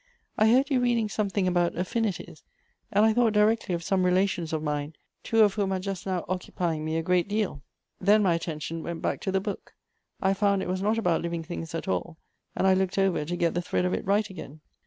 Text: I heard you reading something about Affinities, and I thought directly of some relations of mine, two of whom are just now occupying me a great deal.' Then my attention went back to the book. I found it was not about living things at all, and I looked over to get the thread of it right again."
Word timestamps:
I 0.35 0.47
heard 0.49 0.71
you 0.71 0.79
reading 0.81 1.09
something 1.09 1.47
about 1.47 1.77
Affinities, 1.77 2.41
and 2.91 3.05
I 3.05 3.13
thought 3.13 3.33
directly 3.33 3.75
of 3.75 3.83
some 3.83 4.03
relations 4.03 4.51
of 4.51 4.63
mine, 4.63 4.95
two 5.21 5.41
of 5.43 5.53
whom 5.53 5.71
are 5.71 5.79
just 5.79 6.07
now 6.07 6.25
occupying 6.27 6.83
me 6.83 6.97
a 6.97 7.03
great 7.03 7.27
deal.' 7.27 7.61
Then 8.01 8.23
my 8.23 8.33
attention 8.33 8.81
went 8.81 9.03
back 9.03 9.19
to 9.21 9.31
the 9.31 9.39
book. 9.39 9.75
I 10.19 10.33
found 10.33 10.63
it 10.63 10.67
was 10.67 10.81
not 10.81 10.97
about 10.97 11.21
living 11.21 11.43
things 11.43 11.75
at 11.75 11.87
all, 11.87 12.17
and 12.55 12.65
I 12.65 12.73
looked 12.73 12.97
over 12.97 13.23
to 13.25 13.35
get 13.35 13.53
the 13.53 13.61
thread 13.61 13.85
of 13.85 13.93
it 13.93 14.03
right 14.03 14.27
again." 14.27 14.61